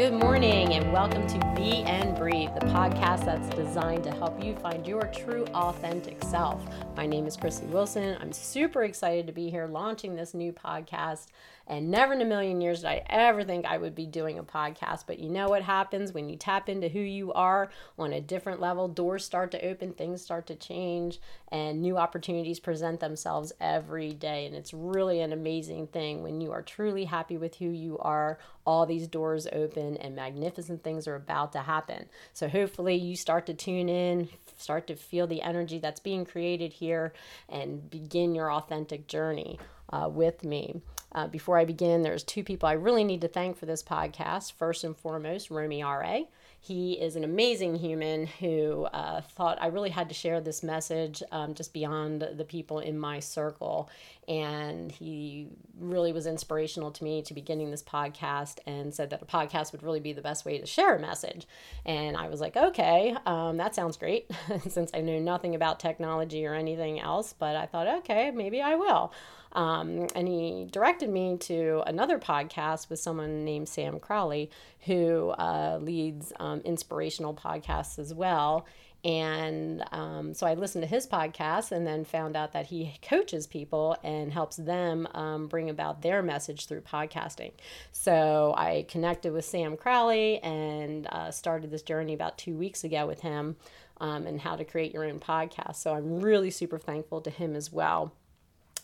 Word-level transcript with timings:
Good 0.00 0.14
morning, 0.14 0.72
and 0.72 0.90
welcome 0.94 1.26
to 1.26 1.38
Be 1.54 1.82
and 1.82 2.16
Breathe, 2.16 2.48
the 2.54 2.64
podcast 2.68 3.26
that's 3.26 3.54
designed 3.54 4.02
to 4.04 4.10
help 4.10 4.42
you 4.42 4.56
find 4.56 4.86
your 4.86 5.02
true, 5.02 5.44
authentic 5.52 6.24
self. 6.24 6.64
My 6.96 7.04
name 7.04 7.26
is 7.26 7.36
Chrissy 7.36 7.66
Wilson. 7.66 8.16
I'm 8.18 8.32
super 8.32 8.84
excited 8.84 9.26
to 9.26 9.32
be 9.34 9.50
here 9.50 9.66
launching 9.66 10.16
this 10.16 10.32
new 10.32 10.54
podcast. 10.54 11.26
And 11.66 11.88
never 11.88 12.14
in 12.14 12.20
a 12.20 12.24
million 12.24 12.60
years 12.60 12.80
did 12.80 12.88
I 12.88 13.04
ever 13.08 13.44
think 13.44 13.64
I 13.64 13.78
would 13.78 13.94
be 13.94 14.06
doing 14.06 14.38
a 14.38 14.42
podcast. 14.42 15.04
But 15.06 15.20
you 15.20 15.28
know 15.28 15.48
what 15.48 15.62
happens 15.62 16.12
when 16.12 16.28
you 16.28 16.36
tap 16.36 16.68
into 16.68 16.88
who 16.88 16.98
you 16.98 17.32
are 17.32 17.70
on 17.96 18.12
a 18.12 18.20
different 18.20 18.60
level? 18.60 18.88
Doors 18.88 19.24
start 19.24 19.52
to 19.52 19.64
open, 19.64 19.92
things 19.92 20.20
start 20.20 20.48
to 20.48 20.56
change, 20.56 21.20
and 21.52 21.80
new 21.80 21.96
opportunities 21.96 22.58
present 22.58 22.98
themselves 22.98 23.52
every 23.60 24.12
day. 24.12 24.46
And 24.46 24.56
it's 24.56 24.74
really 24.74 25.20
an 25.20 25.32
amazing 25.32 25.86
thing 25.86 26.24
when 26.24 26.40
you 26.40 26.50
are 26.50 26.62
truly 26.62 27.04
happy 27.04 27.36
with 27.36 27.54
who 27.56 27.68
you 27.68 27.98
are. 27.98 28.38
All 28.66 28.84
these 28.84 29.06
doors 29.06 29.46
open 29.52 29.89
and 29.96 30.14
magnificent 30.14 30.82
things 30.82 31.06
are 31.08 31.16
about 31.16 31.52
to 31.52 31.60
happen. 31.60 32.06
So 32.32 32.48
hopefully 32.48 32.94
you 32.94 33.16
start 33.16 33.46
to 33.46 33.54
tune 33.54 33.88
in, 33.88 34.28
start 34.56 34.86
to 34.88 34.96
feel 34.96 35.26
the 35.26 35.42
energy 35.42 35.78
that's 35.78 36.00
being 36.00 36.24
created 36.24 36.72
here, 36.72 37.12
and 37.48 37.90
begin 37.90 38.34
your 38.34 38.52
authentic 38.52 39.06
journey 39.06 39.58
uh, 39.92 40.08
with 40.10 40.44
me. 40.44 40.80
Uh, 41.12 41.26
before 41.26 41.58
I 41.58 41.64
begin, 41.64 42.02
there's 42.02 42.22
two 42.22 42.44
people 42.44 42.68
I 42.68 42.72
really 42.72 43.04
need 43.04 43.20
to 43.22 43.28
thank 43.28 43.56
for 43.56 43.66
this 43.66 43.82
podcast. 43.82 44.52
First 44.52 44.84
and 44.84 44.96
foremost, 44.96 45.50
Romy 45.50 45.82
R.A. 45.82 46.28
He 46.62 46.92
is 46.92 47.16
an 47.16 47.24
amazing 47.24 47.76
human 47.76 48.26
who 48.26 48.84
uh, 48.84 49.22
thought 49.22 49.60
I 49.62 49.68
really 49.68 49.88
had 49.88 50.10
to 50.10 50.14
share 50.14 50.42
this 50.42 50.62
message 50.62 51.22
um, 51.32 51.54
just 51.54 51.72
beyond 51.72 52.28
the 52.34 52.44
people 52.44 52.80
in 52.80 52.98
my 52.98 53.18
circle. 53.18 53.88
And 54.28 54.92
he 54.92 55.48
really 55.78 56.12
was 56.12 56.26
inspirational 56.26 56.90
to 56.92 57.02
me 57.02 57.22
to 57.22 57.32
beginning 57.32 57.70
this 57.70 57.82
podcast 57.82 58.58
and 58.66 58.94
said 58.94 59.08
that 59.08 59.22
a 59.22 59.24
podcast 59.24 59.72
would 59.72 59.82
really 59.82 60.00
be 60.00 60.12
the 60.12 60.20
best 60.20 60.44
way 60.44 60.58
to 60.58 60.66
share 60.66 60.96
a 60.96 61.00
message. 61.00 61.48
And 61.86 62.14
I 62.14 62.28
was 62.28 62.42
like, 62.42 62.58
okay, 62.58 63.16
um, 63.24 63.56
that 63.56 63.74
sounds 63.74 63.96
great 63.96 64.30
since 64.68 64.90
I 64.92 65.00
know 65.00 65.18
nothing 65.18 65.54
about 65.54 65.80
technology 65.80 66.44
or 66.44 66.52
anything 66.52 67.00
else. 67.00 67.32
But 67.32 67.56
I 67.56 67.64
thought, 67.64 67.88
okay, 68.00 68.30
maybe 68.32 68.60
I 68.60 68.74
will. 68.74 69.14
Um, 69.52 70.06
and 70.14 70.28
he 70.28 70.68
directed 70.70 70.99
me 71.08 71.36
to 71.38 71.82
another 71.86 72.18
podcast 72.18 72.90
with 72.90 72.98
someone 72.98 73.44
named 73.44 73.68
Sam 73.68 73.98
Crowley, 73.98 74.50
who 74.80 75.30
uh, 75.30 75.78
leads 75.80 76.32
um, 76.40 76.60
inspirational 76.60 77.34
podcasts 77.34 77.98
as 77.98 78.12
well. 78.14 78.66
And 79.02 79.82
um, 79.92 80.34
so 80.34 80.46
I 80.46 80.54
listened 80.54 80.82
to 80.82 80.88
his 80.88 81.06
podcast 81.06 81.72
and 81.72 81.86
then 81.86 82.04
found 82.04 82.36
out 82.36 82.52
that 82.52 82.66
he 82.66 82.92
coaches 83.02 83.46
people 83.46 83.96
and 84.04 84.30
helps 84.32 84.56
them 84.56 85.08
um, 85.14 85.46
bring 85.48 85.70
about 85.70 86.02
their 86.02 86.22
message 86.22 86.66
through 86.66 86.82
podcasting. 86.82 87.52
So 87.92 88.54
I 88.56 88.84
connected 88.88 89.32
with 89.32 89.46
Sam 89.46 89.76
Crowley 89.76 90.38
and 90.40 91.06
uh, 91.06 91.30
started 91.30 91.70
this 91.70 91.82
journey 91.82 92.12
about 92.12 92.36
two 92.36 92.54
weeks 92.54 92.84
ago 92.84 93.06
with 93.06 93.20
him 93.20 93.56
um, 94.00 94.26
and 94.26 94.40
how 94.40 94.56
to 94.56 94.64
create 94.64 94.92
your 94.92 95.04
own 95.04 95.18
podcast. 95.18 95.76
So 95.76 95.94
I'm 95.94 96.20
really 96.20 96.50
super 96.50 96.78
thankful 96.78 97.22
to 97.22 97.30
him 97.30 97.56
as 97.56 97.72
well 97.72 98.12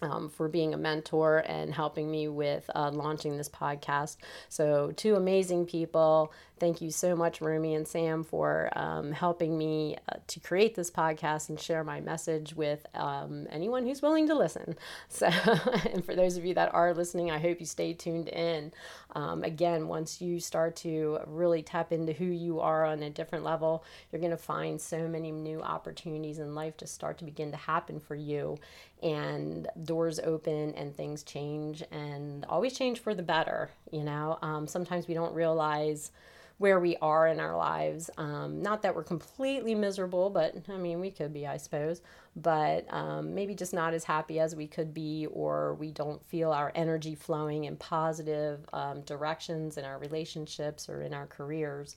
um, 0.02 0.28
for 0.28 0.48
being 0.48 0.74
a 0.74 0.76
mentor 0.76 1.38
and 1.46 1.72
helping 1.72 2.10
me 2.10 2.28
with 2.28 2.68
uh, 2.74 2.90
launching 2.90 3.36
this 3.36 3.48
podcast. 3.48 4.16
So, 4.48 4.92
two 4.96 5.14
amazing 5.14 5.66
people. 5.66 6.32
Thank 6.58 6.80
you 6.80 6.90
so 6.90 7.14
much, 7.14 7.42
Romy 7.42 7.74
and 7.74 7.86
Sam, 7.86 8.24
for 8.24 8.70
um, 8.74 9.12
helping 9.12 9.58
me 9.58 9.98
uh, 10.08 10.16
to 10.28 10.40
create 10.40 10.74
this 10.74 10.90
podcast 10.90 11.50
and 11.50 11.60
share 11.60 11.84
my 11.84 12.00
message 12.00 12.54
with 12.54 12.86
um, 12.94 13.46
anyone 13.50 13.84
who's 13.84 14.00
willing 14.00 14.28
to 14.28 14.34
listen. 14.34 14.76
So, 15.08 15.26
and 15.26 16.04
for 16.04 16.14
those 16.14 16.36
of 16.36 16.44
you 16.44 16.54
that 16.54 16.74
are 16.74 16.92
listening, 16.92 17.30
I 17.30 17.38
hope 17.38 17.60
you 17.60 17.66
stay 17.66 17.92
tuned 17.94 18.28
in. 18.28 18.72
Um, 19.14 19.44
again, 19.44 19.88
once 19.88 20.20
you 20.20 20.40
start 20.40 20.76
to 20.76 21.20
really 21.26 21.62
tap 21.62 21.92
into 21.92 22.12
who 22.12 22.26
you 22.26 22.60
are 22.60 22.84
on 22.84 23.02
a 23.02 23.08
different 23.08 23.44
level, 23.44 23.84
you're 24.10 24.20
going 24.20 24.30
to 24.32 24.36
find 24.36 24.80
so 24.80 25.08
many 25.08 25.32
new 25.32 25.62
opportunities 25.62 26.38
in 26.38 26.54
life 26.54 26.76
to 26.78 26.86
start 26.86 27.18
to 27.18 27.24
begin 27.24 27.50
to 27.52 27.56
happen 27.56 28.00
for 28.00 28.14
you. 28.14 28.58
And 29.02 29.68
doors 29.86 30.18
open 30.20 30.74
and 30.74 30.94
things 30.94 31.22
change 31.22 31.82
and 31.90 32.44
always 32.46 32.76
change 32.76 33.00
for 33.00 33.14
the 33.14 33.22
better. 33.22 33.70
You 33.90 34.04
know, 34.04 34.38
um, 34.42 34.66
sometimes 34.66 35.08
we 35.08 35.14
don't 35.14 35.34
realize 35.34 36.10
where 36.58 36.80
we 36.80 36.96
are 36.96 37.26
in 37.26 37.38
our 37.38 37.56
lives. 37.56 38.08
Um, 38.16 38.62
not 38.62 38.82
that 38.82 38.94
we're 38.94 39.04
completely 39.04 39.74
miserable, 39.74 40.30
but 40.30 40.54
I 40.70 40.78
mean, 40.78 41.00
we 41.00 41.10
could 41.10 41.32
be, 41.32 41.46
I 41.46 41.58
suppose, 41.58 42.00
but 42.34 42.86
um, 42.90 43.34
maybe 43.34 43.54
just 43.54 43.74
not 43.74 43.92
as 43.92 44.04
happy 44.04 44.40
as 44.40 44.56
we 44.56 44.66
could 44.66 44.94
be, 44.94 45.26
or 45.26 45.74
we 45.74 45.90
don't 45.90 46.24
feel 46.24 46.52
our 46.52 46.72
energy 46.74 47.14
flowing 47.14 47.64
in 47.64 47.76
positive 47.76 48.66
um, 48.72 49.02
directions 49.02 49.76
in 49.76 49.84
our 49.84 49.98
relationships 49.98 50.88
or 50.88 51.02
in 51.02 51.12
our 51.12 51.26
careers. 51.26 51.96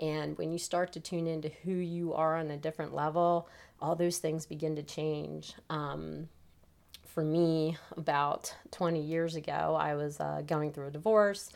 And 0.00 0.36
when 0.38 0.50
you 0.50 0.58
start 0.58 0.92
to 0.94 1.00
tune 1.00 1.26
into 1.26 1.50
who 1.62 1.72
you 1.72 2.14
are 2.14 2.36
on 2.36 2.50
a 2.50 2.56
different 2.56 2.94
level, 2.94 3.48
all 3.80 3.94
those 3.94 4.18
things 4.18 4.46
begin 4.46 4.74
to 4.76 4.82
change. 4.82 5.54
Um, 5.68 6.28
for 7.14 7.24
me, 7.24 7.76
about 7.96 8.54
20 8.70 9.00
years 9.00 9.36
ago, 9.36 9.76
I 9.78 9.94
was 9.94 10.20
uh, 10.20 10.42
going 10.46 10.72
through 10.72 10.88
a 10.88 10.90
divorce 10.90 11.50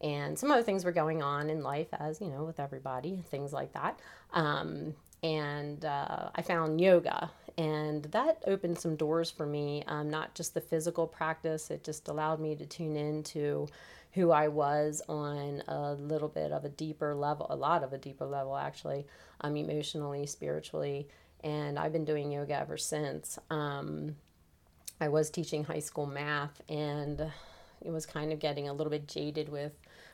and 0.00 0.38
some 0.38 0.50
other 0.50 0.62
things 0.62 0.84
were 0.84 0.92
going 0.92 1.22
on 1.22 1.50
in 1.50 1.62
life, 1.62 1.88
as 1.92 2.20
you 2.20 2.28
know, 2.28 2.44
with 2.44 2.60
everybody, 2.60 3.24
things 3.30 3.52
like 3.52 3.72
that. 3.72 3.98
Um, 4.32 4.94
and 5.22 5.84
uh, 5.84 6.30
I 6.34 6.42
found 6.42 6.80
yoga, 6.80 7.30
and 7.56 8.04
that 8.04 8.42
opened 8.46 8.78
some 8.78 8.94
doors 8.94 9.30
for 9.30 9.46
me. 9.46 9.82
Um, 9.86 10.08
not 10.08 10.34
just 10.34 10.54
the 10.54 10.60
physical 10.60 11.06
practice; 11.06 11.70
it 11.70 11.82
just 11.82 12.08
allowed 12.08 12.38
me 12.38 12.54
to 12.54 12.66
tune 12.66 12.96
into 12.96 13.66
who 14.12 14.30
I 14.30 14.48
was 14.48 15.02
on 15.08 15.62
a 15.66 15.94
little 15.94 16.28
bit 16.28 16.52
of 16.52 16.64
a 16.64 16.68
deeper 16.68 17.14
level, 17.14 17.46
a 17.50 17.56
lot 17.56 17.82
of 17.82 17.92
a 17.92 17.98
deeper 17.98 18.26
level, 18.26 18.56
actually, 18.56 19.06
um, 19.40 19.56
emotionally, 19.56 20.26
spiritually. 20.26 21.08
And 21.42 21.78
I've 21.78 21.92
been 21.92 22.04
doing 22.04 22.30
yoga 22.30 22.58
ever 22.58 22.76
since. 22.76 23.38
Um, 23.50 24.16
I 25.00 25.08
was 25.08 25.30
teaching 25.30 25.64
high 25.64 25.78
school 25.78 26.06
math, 26.06 26.60
and 26.68 27.20
it 27.80 27.90
was 27.90 28.06
kind 28.06 28.32
of 28.32 28.38
getting 28.38 28.68
a 28.68 28.72
little 28.72 28.90
bit 28.90 29.06
jaded 29.06 29.48
with 29.48 29.72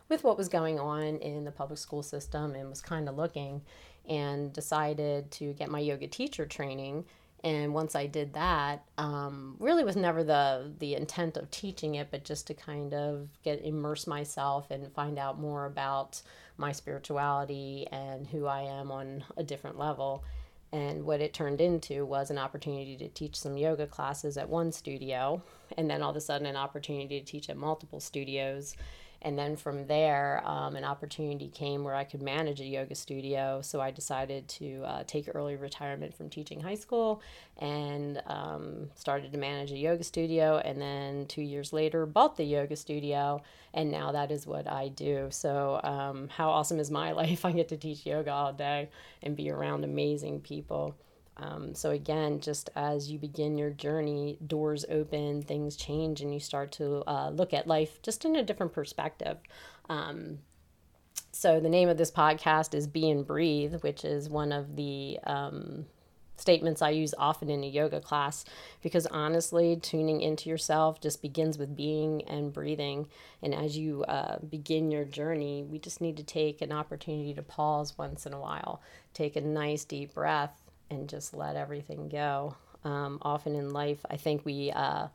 with 0.09 0.23
what 0.23 0.37
was 0.37 0.49
going 0.49 0.79
on 0.79 1.17
in 1.19 1.45
the 1.45 1.51
public 1.51 1.79
school 1.79 2.03
system 2.03 2.55
and 2.55 2.69
was 2.69 2.83
kind 2.83 3.09
of 3.09 3.17
looking 3.17 3.63
and 4.07 4.53
decided 4.53 5.31
to 5.31 5.55
get 5.55 5.71
my 5.71 5.79
yoga 5.79 6.07
teacher 6.07 6.45
training. 6.45 7.05
And 7.43 7.75
once 7.75 7.95
i 7.95 8.07
did 8.07 8.33
that 8.33 8.85
um, 8.97 9.57
really 9.59 9.85
was 9.85 9.97
never 9.97 10.25
the 10.25 10.73
the 10.79 10.95
intent 10.95 11.37
of 11.37 11.51
teaching 11.51 11.97
it 11.97 12.09
but 12.11 12.25
just 12.25 12.47
to 12.47 12.55
kind 12.55 12.95
of 12.95 13.29
get 13.43 13.63
immerse 13.63 14.07
myself 14.07 14.71
and 14.71 14.91
find 14.95 15.19
out 15.19 15.39
more 15.39 15.67
about 15.67 16.23
my 16.57 16.73
spirituality 16.73 17.87
and 17.93 18.27
who 18.27 18.47
i 18.47 18.63
am 18.63 18.91
on 18.91 19.25
a 19.37 19.43
different 19.43 19.79
level 19.79 20.25
and 20.75 21.05
what 21.05 21.21
it 21.21 21.33
turned 21.33 21.61
into 21.61 22.05
was 22.05 22.31
an 22.31 22.39
opportunity 22.39 22.97
to 22.97 23.09
teach 23.09 23.37
some 23.37 23.57
yoga 23.57 23.87
classes 23.87 24.37
at 24.37 24.49
one 24.49 24.73
studio, 24.73 25.41
and 25.79 25.89
then 25.89 26.03
all 26.03 26.11
of 26.11 26.17
a 26.17 26.21
sudden, 26.21 26.49
an 26.49 26.57
opportunity 26.57 27.21
to 27.21 27.25
teach 27.25 27.49
at 27.49 27.57
multiple 27.57 28.01
studios 28.01 28.75
and 29.25 29.39
then 29.39 29.57
from 29.57 29.87
there, 29.87 30.43
um, 30.45 30.77
an 30.77 30.85
opportunity 30.85 31.49
came 31.49 31.83
where 31.83 31.95
I 31.95 32.05
could 32.05 32.21
manage 32.21 32.61
a 32.61 32.65
yoga 32.65 32.95
studio. 32.95 33.63
So 33.63 33.81
I 33.81 33.91
decided 33.91 34.47
to 34.49 34.83
uh, 34.85 35.05
take 35.07 35.31
early 35.35 35.57
retirement 35.57 36.15
from 36.15 36.29
teaching 36.29 36.61
high 36.61 36.75
school 36.75 37.23
and 37.57 38.23
um, 38.27 38.91
started 38.95 39.33
to 39.33 39.39
manage 39.39 39.73
a 39.73 39.79
yoga 39.79 40.05
studio. 40.05 40.59
And 40.59 40.79
then 40.79 41.25
two 41.27 41.41
years 41.41 41.73
later, 41.73 42.05
bought 42.05 42.37
the 42.37 42.45
yoga 42.45 42.77
studio. 42.77 43.43
And 43.73 43.91
now 43.91 44.13
that 44.13 44.31
is 44.31 44.47
what 44.47 44.71
I 44.71 44.89
do. 44.89 45.29
So, 45.31 45.81
um, 45.83 46.29
how 46.29 46.51
awesome 46.51 46.79
is 46.79 46.91
my 46.91 47.13
life? 47.23 47.47
I 47.47 47.53
get 47.53 47.69
to 47.69 47.79
teach 47.79 48.05
yoga 48.05 48.31
all 48.31 48.53
day 48.53 48.91
and 49.23 49.35
be 49.35 49.51
around 49.51 49.85
amazing 49.85 50.41
people. 50.41 50.95
Um, 51.37 51.75
so, 51.75 51.91
again, 51.91 52.41
just 52.41 52.71
as 52.77 53.11
you 53.11 53.19
begin 53.19 53.59
your 53.59 53.71
journey, 53.71 54.39
doors 54.47 54.85
open, 54.89 55.43
things 55.43 55.77
change, 55.77 56.21
and 56.21 56.33
you 56.33 56.41
start 56.41 56.71
to 56.73 57.03
uh, 57.09 57.31
look 57.31 57.53
at 57.53 57.67
life 57.67 58.01
just 58.03 58.25
in 58.25 58.37
a 58.37 58.43
different 58.43 58.73
perspective. 58.73 59.39
Um, 59.89 60.39
so, 61.33 61.59
the 61.59 61.69
name 61.69 61.89
of 61.89 61.99
this 61.99 62.13
podcast 62.13 62.75
is 62.75 62.87
Be 62.87 63.11
and 63.11 63.27
Breathe, 63.27 63.75
which 63.83 64.05
is 64.05 64.29
one 64.29 64.53
of 64.53 64.77
the 64.77 65.19
um, 65.25 65.87
statements 66.37 66.83
I 66.83 66.91
use 66.91 67.15
often 67.19 67.51
in 67.51 67.65
a 67.65 67.69
yoga 67.69 68.01
class 68.01 68.45
because 68.81 69.07
honestly, 69.07 69.77
tuning 69.77 70.21
into 70.21 70.49
yourself 70.49 71.01
just 71.01 71.21
begins 71.21 71.59
with 71.59 71.77
being 71.77 72.23
and 72.29 72.53
breathing. 72.53 73.09
And 73.43 73.53
as 73.53 73.77
you 73.77 74.05
uh, 74.05 74.39
begin 74.39 74.93
your 74.93 75.05
journey, 75.05 75.65
we 75.65 75.81
just 75.81 76.01
need 76.01 76.17
to 76.17 76.23
take 76.23 76.63
an 76.63 76.71
opportunity 76.71 77.35
to 77.35 77.43
pause 77.43 77.99
once 77.99 78.25
in 78.25 78.33
a 78.33 78.41
while, 78.41 78.81
take 79.13 79.35
a 79.35 79.41
nice 79.41 79.85
deep 79.85 80.15
breath 80.15 80.64
and 80.95 81.09
just 81.09 81.35
let 81.35 81.57
everything 81.57 82.09
go. 82.09 82.57
Um, 82.85 83.19
often 83.23 83.55
in 83.55 83.73
life, 83.73 84.05
I 84.11 84.17
think 84.17 84.45
we 84.45 84.71
uh, 84.71 85.09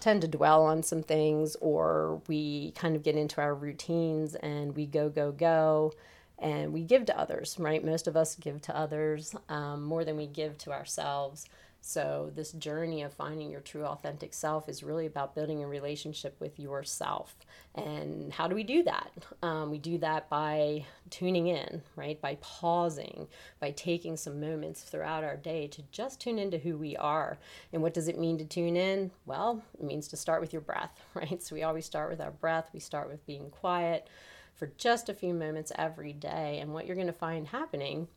tend 0.00 0.22
to 0.22 0.28
dwell 0.28 0.64
on 0.64 0.82
some 0.82 1.02
things 1.02 1.56
or 1.60 2.20
we 2.28 2.72
kind 2.72 2.96
of 2.96 3.02
get 3.02 3.16
into 3.16 3.40
our 3.40 3.54
routines 3.54 4.34
and 4.36 4.74
we 4.74 4.86
go, 4.86 5.08
go, 5.08 5.32
go, 5.32 5.92
and 6.38 6.72
we 6.72 6.82
give 6.82 7.04
to 7.06 7.18
others, 7.18 7.56
right? 7.58 7.84
Most 7.84 8.06
of 8.06 8.16
us 8.16 8.36
give 8.36 8.62
to 8.62 8.76
others 8.76 9.34
um, 9.48 9.82
more 9.82 10.04
than 10.04 10.16
we 10.16 10.26
give 10.26 10.56
to 10.58 10.72
ourselves. 10.72 11.46
So, 11.80 12.30
this 12.34 12.52
journey 12.52 13.02
of 13.02 13.14
finding 13.14 13.50
your 13.50 13.60
true 13.60 13.84
authentic 13.84 14.34
self 14.34 14.68
is 14.68 14.82
really 14.82 15.06
about 15.06 15.34
building 15.34 15.62
a 15.62 15.66
relationship 15.66 16.36
with 16.40 16.58
yourself. 16.58 17.36
And 17.74 18.32
how 18.32 18.48
do 18.48 18.54
we 18.54 18.64
do 18.64 18.82
that? 18.82 19.10
Um, 19.42 19.70
we 19.70 19.78
do 19.78 19.96
that 19.98 20.28
by 20.28 20.84
tuning 21.08 21.46
in, 21.46 21.82
right? 21.96 22.20
By 22.20 22.36
pausing, 22.40 23.28
by 23.60 23.70
taking 23.70 24.16
some 24.16 24.40
moments 24.40 24.82
throughout 24.82 25.24
our 25.24 25.36
day 25.36 25.68
to 25.68 25.82
just 25.90 26.20
tune 26.20 26.38
into 26.38 26.58
who 26.58 26.76
we 26.76 26.96
are. 26.96 27.38
And 27.72 27.80
what 27.80 27.94
does 27.94 28.08
it 28.08 28.18
mean 28.18 28.38
to 28.38 28.44
tune 28.44 28.76
in? 28.76 29.10
Well, 29.24 29.62
it 29.78 29.84
means 29.84 30.08
to 30.08 30.16
start 30.16 30.40
with 30.40 30.52
your 30.52 30.62
breath, 30.62 31.00
right? 31.14 31.42
So, 31.42 31.54
we 31.54 31.62
always 31.62 31.86
start 31.86 32.10
with 32.10 32.20
our 32.20 32.32
breath, 32.32 32.70
we 32.74 32.80
start 32.80 33.08
with 33.08 33.24
being 33.24 33.50
quiet 33.50 34.08
for 34.54 34.72
just 34.76 35.08
a 35.08 35.14
few 35.14 35.32
moments 35.32 35.72
every 35.76 36.12
day. 36.12 36.58
And 36.60 36.74
what 36.74 36.86
you're 36.86 36.96
going 36.96 37.06
to 37.06 37.12
find 37.12 37.46
happening 37.46 38.08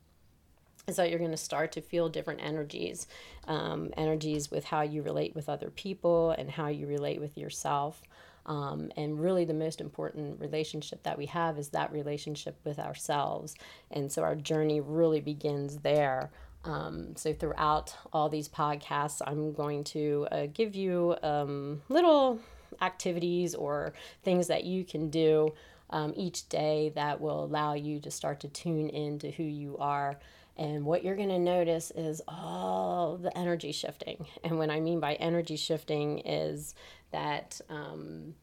is 0.88 0.96
that 0.96 1.10
you're 1.10 1.20
going 1.20 1.32
to 1.32 1.38
start 1.38 1.72
to 1.74 1.82
feel 1.82 2.10
different 2.10 2.42
energies 2.44 3.08
um, 3.48 3.92
energies 3.98 4.52
with 4.52 4.66
how 4.66 4.82
you 4.82 5.02
relate 5.02 5.36
with 5.36 5.50
other 5.50 5.70
people 5.70 6.32
and 6.32 6.50
how 6.50 6.68
you 6.68 6.88
relate 6.88 7.20
with 7.20 7.38
yourself. 7.38 8.02
Um, 8.46 8.92
and 8.98 9.20
really 9.20 9.46
the 9.46 9.54
most 9.54 9.82
important 9.82 10.40
relationship 10.40 11.04
that 11.04 11.18
we 11.18 11.28
have 11.28 11.60
is 11.60 11.70
that 11.70 11.92
relationship 11.92 12.58
with 12.64 12.80
ourselves. 12.80 13.56
And 13.92 14.12
so 14.12 14.24
our 14.24 14.36
journey 14.36 14.82
really 14.82 15.22
begins 15.22 15.78
there. 15.78 16.32
Um, 16.64 17.16
so 17.16 17.34
throughout 17.34 17.96
all 18.14 18.30
these 18.30 18.48
podcasts 18.48 19.20
i'm 19.26 19.52
going 19.52 19.84
to 19.86 20.28
uh, 20.32 20.46
give 20.54 20.76
you 20.76 21.16
um, 21.24 21.82
little 21.90 22.40
activities 22.82 23.56
or 23.56 23.94
things 24.24 24.46
that 24.46 24.64
you 24.64 24.84
can 24.86 25.10
do 25.10 25.54
um, 25.90 26.14
each 26.16 26.48
day 26.50 26.92
that 26.96 27.20
will 27.20 27.44
allow 27.44 27.74
you 27.74 28.00
to 28.00 28.12
start 28.12 28.40
to 28.42 28.48
tune 28.48 28.90
into 28.90 29.32
who 29.32 29.44
you 29.44 29.78
are 29.78 30.20
and 30.62 30.86
what 30.86 31.04
you're 31.04 31.16
going 31.16 31.30
to 31.30 31.40
notice 31.40 31.90
is 31.96 32.22
all 32.28 33.18
the 33.18 33.36
energy 33.36 33.72
shifting. 33.72 34.28
And 34.44 34.60
what 34.60 34.70
I 34.70 34.80
mean 34.80 35.00
by 35.00 35.16
energy 35.16 35.56
shifting 35.56 36.20
is 36.20 36.76
that 37.12 37.60
um, 37.68 38.36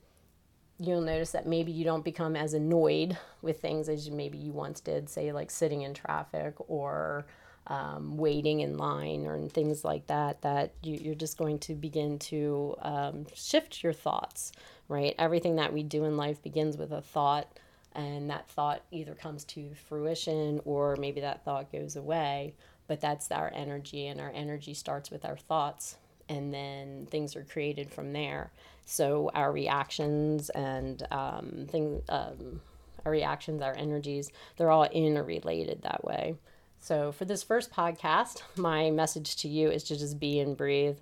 you'll 0.80 1.00
notice 1.00 1.30
that 1.30 1.46
maybe 1.46 1.70
you 1.70 1.84
don't 1.84 2.04
become 2.04 2.34
as 2.34 2.54
annoyed 2.54 3.16
with 3.40 3.60
things 3.60 3.88
as 3.88 4.08
you, 4.08 4.12
maybe 4.12 4.36
you 4.36 4.50
once 4.50 4.80
did, 4.80 5.08
say, 5.08 5.30
like 5.30 5.52
sitting 5.52 5.82
in 5.82 5.94
traffic 5.94 6.54
or 6.66 7.24
um, 7.68 8.16
waiting 8.16 8.60
in 8.60 8.76
line 8.78 9.24
or 9.24 9.46
things 9.48 9.84
like 9.84 10.08
that, 10.08 10.42
that 10.42 10.72
you, 10.82 11.12
are 11.12 11.14
just 11.14 11.38
going 11.38 11.60
to 11.60 11.74
begin 11.76 12.18
to 12.18 12.74
um, 12.82 13.26
shift 13.32 13.84
your 13.84 13.92
thoughts, 13.92 14.50
right? 14.88 15.14
Everything 15.20 15.54
that 15.54 15.72
we 15.72 15.84
do 15.84 16.02
in 16.02 16.16
life 16.16 16.42
begins 16.42 16.76
with 16.76 16.90
a 16.90 17.00
thought 17.00 17.60
and 17.98 18.30
that 18.30 18.48
thought 18.48 18.82
either 18.92 19.14
comes 19.14 19.42
to 19.42 19.74
fruition 19.88 20.60
or 20.64 20.94
maybe 20.96 21.20
that 21.20 21.44
thought 21.44 21.72
goes 21.72 21.96
away. 21.96 22.54
But 22.86 23.00
that's 23.00 23.30
our 23.32 23.52
energy 23.52 24.06
and 24.06 24.20
our 24.20 24.30
energy 24.34 24.72
starts 24.72 25.10
with 25.10 25.24
our 25.24 25.36
thoughts 25.36 25.96
and 26.28 26.54
then 26.54 27.08
things 27.10 27.34
are 27.34 27.42
created 27.42 27.90
from 27.90 28.12
there. 28.12 28.52
So 28.86 29.30
our 29.34 29.50
reactions 29.50 30.48
and 30.50 31.04
um, 31.10 31.66
thing, 31.68 32.00
um, 32.08 32.60
our 33.04 33.10
reactions 33.12 33.62
our 33.62 33.76
energies 33.76 34.30
they're 34.56 34.70
all 34.70 34.84
interrelated 34.84 35.82
that 35.82 36.04
way. 36.04 36.36
So 36.78 37.10
for 37.10 37.24
this 37.24 37.42
first 37.42 37.72
podcast 37.72 38.42
my 38.56 38.90
message 38.90 39.36
to 39.36 39.48
you 39.48 39.70
is 39.70 39.82
to 39.84 39.98
just 39.98 40.20
be 40.20 40.38
and 40.38 40.56
breathe 40.56 40.98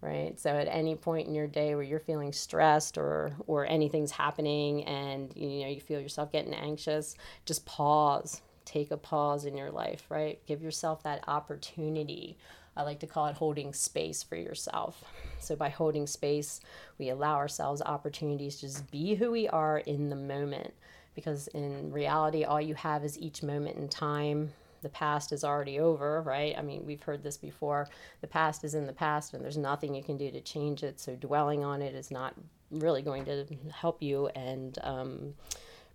right? 0.00 0.38
So 0.38 0.50
at 0.50 0.68
any 0.68 0.94
point 0.94 1.28
in 1.28 1.34
your 1.34 1.46
day 1.46 1.74
where 1.74 1.84
you're 1.84 2.00
feeling 2.00 2.32
stressed 2.32 2.96
or 2.96 3.32
or 3.46 3.66
anything's 3.66 4.10
happening 4.10 4.84
and 4.84 5.32
you 5.36 5.62
know 5.62 5.68
you 5.68 5.80
feel 5.80 6.00
yourself 6.00 6.32
getting 6.32 6.54
anxious 6.54 7.14
just 7.44 7.66
pause 7.66 8.40
take 8.64 8.90
a 8.90 8.96
pause 8.96 9.44
in 9.44 9.56
your 9.56 9.70
life 9.70 10.04
right? 10.08 10.40
Give 10.46 10.62
yourself 10.62 11.02
that 11.02 11.24
opportunity 11.28 12.38
i 12.76 12.82
like 12.82 13.00
to 13.00 13.06
call 13.06 13.26
it 13.26 13.34
holding 13.34 13.72
space 13.72 14.22
for 14.22 14.36
yourself. 14.36 15.04
So 15.40 15.56
by 15.56 15.68
holding 15.68 16.06
space 16.06 16.60
we 16.98 17.10
allow 17.10 17.36
ourselves 17.36 17.82
opportunities 17.82 18.56
to 18.56 18.60
just 18.62 18.90
be 18.90 19.14
who 19.14 19.30
we 19.30 19.48
are 19.48 19.78
in 19.78 20.08
the 20.08 20.16
moment. 20.16 20.72
Because 21.14 21.48
in 21.48 21.92
reality 21.92 22.44
all 22.44 22.60
you 22.60 22.74
have 22.74 23.04
is 23.04 23.18
each 23.18 23.42
moment 23.42 23.76
in 23.76 23.88
time 23.88 24.52
the 24.82 24.88
past 24.88 25.32
is 25.32 25.44
already 25.44 25.78
over, 25.78 26.22
right? 26.22 26.54
I 26.56 26.62
mean, 26.62 26.84
we've 26.84 27.02
heard 27.02 27.22
this 27.22 27.36
before. 27.36 27.88
The 28.20 28.26
past 28.26 28.64
is 28.64 28.74
in 28.74 28.86
the 28.86 28.92
past, 28.92 29.34
and 29.34 29.42
there's 29.42 29.56
nothing 29.56 29.94
you 29.94 30.02
can 30.02 30.16
do 30.16 30.30
to 30.30 30.40
change 30.40 30.82
it. 30.82 31.00
So 31.00 31.16
dwelling 31.16 31.64
on 31.64 31.82
it 31.82 31.94
is 31.94 32.10
not 32.10 32.34
really 32.70 33.02
going 33.02 33.24
to 33.24 33.46
help 33.74 34.02
you 34.02 34.28
and 34.28 34.78
um, 34.82 35.34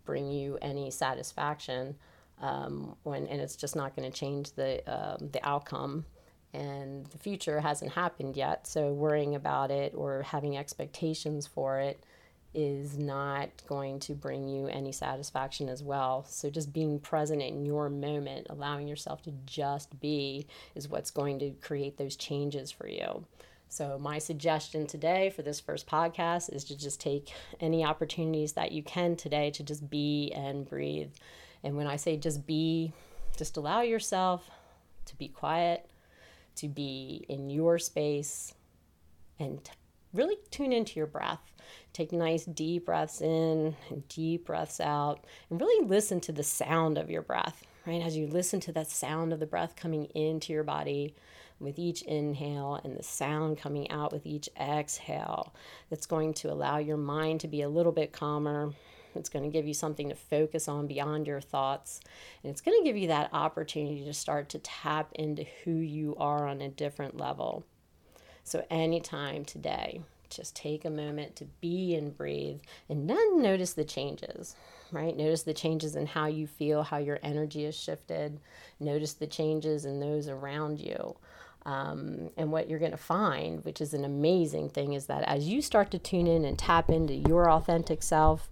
bring 0.06 0.32
you 0.32 0.58
any 0.62 0.92
satisfaction. 0.92 1.96
Um, 2.42 2.98
when 3.04 3.28
and 3.28 3.40
it's 3.40 3.56
just 3.56 3.78
not 3.78 3.96
going 3.96 4.12
to 4.12 4.18
change 4.18 4.52
the 4.54 4.84
um, 4.92 5.30
the 5.31 5.40
outcome 5.48 6.06
and 6.54 7.06
the 7.08 7.18
future 7.18 7.60
hasn't 7.62 7.92
happened 7.92 8.36
yet 8.36 8.68
so 8.68 8.92
worrying 8.92 9.36
about 9.36 9.72
it 9.72 9.94
or 9.96 10.22
having 10.22 10.58
expectations 10.58 11.48
for 11.48 11.80
it 11.80 12.04
is 12.56 12.98
not 12.98 13.50
going 13.68 14.00
to 14.00 14.13
bring 14.13 14.48
you 14.48 14.68
any 14.68 14.92
satisfaction 14.92 15.69
as 15.69 15.84
well. 15.84 16.25
So, 16.28 16.50
just 16.50 16.74
being 16.74 17.00
present 17.00 17.42
in 17.42 17.66
your 17.66 17.90
moment, 17.90 18.48
allowing 18.50 18.88
yourself 18.88 19.22
to 19.24 19.34
just 19.46 20.00
be, 20.00 20.48
is 20.74 20.88
what's 20.88 21.12
going 21.12 21.40
to 21.40 21.52
create 21.62 21.98
those 21.98 22.16
changes 22.16 22.72
for 22.72 22.88
you. 22.88 23.25
So, 23.68 24.00
my 24.00 24.19
suggestion 24.19 24.88
today 24.88 25.30
for 25.30 25.42
this 25.42 25.60
first 25.60 25.88
podcast 25.88 26.54
is 26.54 26.63
to 26.66 26.78
just 26.78 27.02
take 27.02 27.34
any 27.60 27.84
opportunities 27.84 28.54
that 28.54 28.72
you 28.72 28.81
can 28.81 29.16
today 29.16 29.52
to 29.52 29.63
just 29.63 29.90
be 29.90 30.31
and 30.34 30.68
breathe. 30.68 31.12
And 31.63 31.75
when 31.75 31.88
I 31.88 31.98
say 31.98 32.16
just 32.16 32.48
be, 32.48 32.94
just 33.38 33.57
allow 33.57 33.81
yourself 33.81 34.50
to 35.06 35.18
be 35.18 35.28
quiet, 35.28 35.90
to 36.56 36.69
be 36.69 37.25
in 37.28 37.50
your 37.50 37.78
space, 37.78 38.54
and 39.40 39.60
really 40.16 40.38
tune 40.52 40.74
into 40.74 40.98
your 41.00 41.08
breath. 41.08 41.52
Take 41.94 42.12
nice 42.12 42.46
deep 42.46 42.86
breaths 42.86 43.22
in 43.22 43.76
and 43.90 44.08
deep 44.08 44.46
breaths 44.46 44.80
out, 44.80 45.26
and 45.50 45.60
really 45.60 45.88
listen 45.88 46.20
to 46.22 46.32
the 46.32 46.44
sound 46.44 46.98
of 46.98 47.10
your 47.10 47.22
breath, 47.22 47.64
right? 47.86 48.02
As 48.02 48.18
you 48.18 48.28
listen 48.28 48.60
to 48.62 48.72
that 48.74 48.90
sound 48.90 49.34
of 49.34 49.40
the 49.40 49.46
breath 49.46 49.76
coming 49.76 50.06
into 50.16 50.54
your 50.54 50.64
body 50.64 51.16
with 51.60 51.80
each 51.80 52.02
inhale 52.02 52.82
and 52.84 52.98
the 52.98 53.04
sound 53.04 53.58
coming 53.58 53.90
out 53.90 54.12
with 54.12 54.26
each 54.26 54.50
exhale, 54.60 55.54
that's 55.90 56.06
going 56.06 56.34
to 56.36 56.52
allow 56.52 56.78
your 56.78 56.98
mind 56.98 57.40
to 57.40 57.48
be 57.48 57.62
a 57.62 57.70
little 57.70 57.94
bit 57.94 58.12
calmer. 58.12 58.74
It's 59.16 59.30
going 59.30 59.46
to 59.46 59.52
give 59.52 59.66
you 59.66 59.74
something 59.74 60.10
to 60.10 60.16
focus 60.16 60.68
on 60.68 60.88
beyond 60.88 61.26
your 61.26 61.40
thoughts. 61.40 62.02
And 62.44 62.52
it's 62.52 62.60
going 62.60 62.78
to 62.78 62.84
give 62.84 62.98
you 62.98 63.08
that 63.08 63.30
opportunity 63.32 64.04
to 64.04 64.14
start 64.14 64.50
to 64.50 64.60
tap 64.60 65.12
into 65.14 65.46
who 65.64 65.72
you 65.72 66.16
are 66.18 66.46
on 66.46 66.62
a 66.62 66.68
different 66.68 67.16
level. 67.16 67.66
So, 68.45 68.64
anytime 68.69 69.44
today, 69.44 70.02
just 70.30 70.56
take 70.56 70.85
a 70.85 70.90
moment 70.90 71.35
to 71.37 71.45
be 71.61 71.95
and 71.95 72.16
breathe 72.16 72.59
and 72.87 73.09
then 73.09 73.42
notice 73.42 73.73
the 73.73 73.83
changes, 73.83 74.56
right? 74.92 75.18
Notice 75.18 75.44
the 75.44 75.54
changes 75.54 75.95
in 75.95 76.06
how 76.06 76.28
you 76.28 76.45
feel, 76.45 76.83
how 76.83 76.97
your 76.97 77.19
energy 77.23 77.66
is 77.66 77.75
shifted. 77.75 78.40
Notice 78.80 79.14
the 79.14 79.25
changes 79.25 79.83
in 79.85 79.99
those 79.99 80.28
around 80.28 80.80
you. 80.80 81.16
Um, 81.66 82.30
and 82.37 82.52
what 82.52 82.69
you're 82.69 82.78
going 82.78 82.92
to 82.92 82.97
find, 82.97 83.66
which 83.66 83.81
is 83.81 83.95
an 83.95 84.06
amazing 84.06 84.69
thing, 84.69 84.94
is 84.94 85.07
that 85.07 85.23
as 85.23 85.47
you 85.47 85.64
start 85.64 85.90
to 85.92 85.97
tune 85.97 86.28
in 86.28 86.45
and 86.45 86.59
tap 86.59 86.92
into 86.92 87.16
your 87.16 87.49
authentic 87.49 88.04
self, 88.04 88.47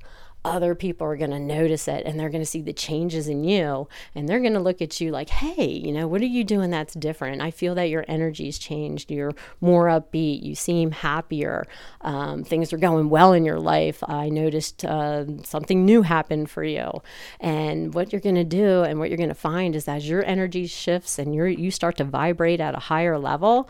other 0.45 0.75
people 0.75 1.07
are 1.07 1.17
going 1.17 1.31
to 1.31 1.39
notice 1.39 1.87
it 1.87 2.05
and 2.05 2.19
they're 2.19 2.29
going 2.29 2.41
to 2.41 2.45
see 2.45 2.61
the 2.61 2.73
changes 2.73 3.27
in 3.27 3.43
you 3.43 3.87
and 4.13 4.27
they're 4.27 4.39
going 4.39 4.53
to 4.53 4.59
look 4.59 4.81
at 4.81 4.99
you 4.99 5.11
like 5.11 5.29
hey 5.29 5.65
you 5.65 5.91
know 5.91 6.07
what 6.07 6.21
are 6.21 6.25
you 6.25 6.43
doing 6.43 6.69
that's 6.69 6.93
different? 6.93 7.41
I 7.41 7.51
feel 7.51 7.75
that 7.75 7.89
your 7.89 8.05
energy's 8.07 8.57
changed 8.57 9.11
you're 9.11 9.33
more 9.61 9.87
upbeat 9.87 10.43
you 10.43 10.55
seem 10.55 10.91
happier 10.91 11.67
um, 12.01 12.43
things 12.43 12.73
are 12.73 12.77
going 12.77 13.09
well 13.09 13.33
in 13.33 13.45
your 13.45 13.59
life. 13.59 14.03
I 14.07 14.29
noticed 14.29 14.83
uh, 14.85 15.43
something 15.43 15.85
new 15.85 16.01
happened 16.01 16.49
for 16.49 16.63
you. 16.63 17.01
And 17.39 17.93
what 17.93 18.11
you're 18.11 18.21
going 18.21 18.35
to 18.35 18.43
do 18.43 18.83
and 18.83 18.99
what 18.99 19.09
you're 19.09 19.17
going 19.17 19.29
to 19.29 19.35
find 19.35 19.75
is 19.75 19.87
as 19.87 20.07
your 20.07 20.25
energy 20.25 20.67
shifts 20.67 21.17
and 21.17 21.33
you 21.33 21.45
you 21.45 21.71
start 21.71 21.97
to 21.97 22.03
vibrate 22.03 22.59
at 22.59 22.75
a 22.75 22.79
higher 22.79 23.17
level 23.17 23.69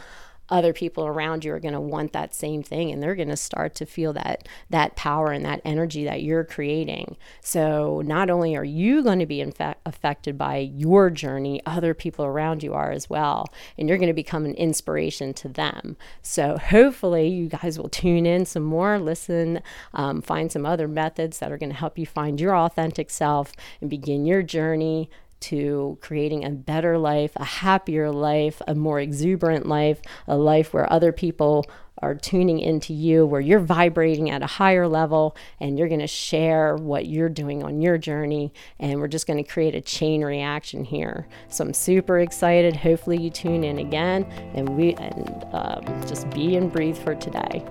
other 0.49 0.73
people 0.73 1.05
around 1.05 1.45
you 1.45 1.53
are 1.53 1.59
going 1.59 1.73
to 1.73 1.79
want 1.79 2.13
that 2.13 2.35
same 2.35 2.61
thing 2.61 2.91
and 2.91 3.01
they're 3.01 3.15
going 3.15 3.29
to 3.29 3.37
start 3.37 3.73
to 3.75 3.85
feel 3.85 4.13
that 4.13 4.47
that 4.69 4.95
power 4.95 5.31
and 5.31 5.45
that 5.45 5.61
energy 5.63 6.03
that 6.03 6.21
you're 6.21 6.43
creating. 6.43 7.15
So 7.41 8.01
not 8.05 8.29
only 8.29 8.55
are 8.55 8.63
you 8.63 9.03
going 9.03 9.19
to 9.19 9.25
be 9.25 9.37
infa- 9.37 9.75
affected 9.85 10.37
by 10.37 10.57
your 10.57 11.09
journey 11.09 11.61
other 11.65 11.93
people 11.93 12.25
around 12.25 12.61
you 12.61 12.73
are 12.73 12.91
as 12.91 13.09
well 13.09 13.51
and 13.77 13.87
you're 13.87 13.97
going 13.97 14.07
to 14.07 14.13
become 14.13 14.45
an 14.45 14.55
inspiration 14.55 15.33
to 15.35 15.47
them. 15.47 15.95
So 16.21 16.57
hopefully 16.57 17.27
you 17.29 17.47
guys 17.47 17.79
will 17.79 17.89
tune 17.89 18.25
in 18.25 18.45
some 18.45 18.63
more 18.63 18.99
listen 18.99 19.61
um, 19.93 20.21
find 20.21 20.51
some 20.51 20.65
other 20.65 20.87
methods 20.87 21.39
that 21.39 21.51
are 21.51 21.57
going 21.57 21.71
to 21.71 21.77
help 21.77 21.97
you 21.97 22.05
find 22.05 22.39
your 22.39 22.55
authentic 22.55 23.09
self 23.09 23.53
and 23.79 23.89
begin 23.89 24.25
your 24.25 24.43
journey 24.43 25.09
to 25.43 25.97
creating 26.01 26.45
a 26.45 26.49
better 26.49 26.97
life, 26.97 27.31
a 27.35 27.45
happier 27.45 28.11
life, 28.11 28.61
a 28.67 28.75
more 28.75 28.99
exuberant 28.99 29.65
life, 29.65 30.01
a 30.27 30.37
life 30.37 30.73
where 30.73 30.91
other 30.91 31.11
people 31.11 31.65
are 32.03 32.15
tuning 32.15 32.59
into 32.59 32.93
you, 32.93 33.25
where 33.25 33.39
you're 33.39 33.59
vibrating 33.59 34.29
at 34.29 34.41
a 34.41 34.45
higher 34.45 34.87
level 34.87 35.37
and 35.59 35.77
you're 35.77 35.87
going 35.87 36.01
to 36.01 36.07
share 36.07 36.75
what 36.75 37.05
you're 37.05 37.29
doing 37.29 37.63
on 37.63 37.81
your 37.81 37.97
journey. 37.97 38.53
And 38.79 38.99
we're 38.99 39.07
just 39.07 39.25
going 39.25 39.41
to 39.41 39.49
create 39.49 39.73
a 39.73 39.81
chain 39.81 40.23
reaction 40.23 40.83
here. 40.83 41.27
So 41.47 41.63
I'm 41.63 41.73
super 41.73 42.19
excited. 42.19 42.75
Hopefully, 42.75 43.21
you 43.21 43.29
tune 43.29 43.63
in 43.63 43.79
again 43.79 44.23
and 44.53 44.69
we 44.77 44.95
and 44.95 45.45
um, 45.53 46.07
just 46.07 46.29
be 46.31 46.57
and 46.57 46.71
breathe 46.71 46.97
for 46.97 47.15
today. 47.15 47.63